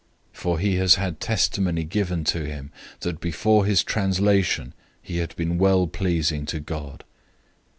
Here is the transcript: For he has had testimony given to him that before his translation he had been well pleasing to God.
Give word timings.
For 0.33 0.57
he 0.57 0.77
has 0.77 0.95
had 0.95 1.19
testimony 1.19 1.83
given 1.83 2.23
to 2.23 2.43
him 2.43 2.71
that 3.01 3.19
before 3.21 3.65
his 3.67 3.83
translation 3.83 4.73
he 4.99 5.17
had 5.17 5.35
been 5.35 5.59
well 5.59 5.85
pleasing 5.85 6.47
to 6.47 6.59
God. 6.59 7.03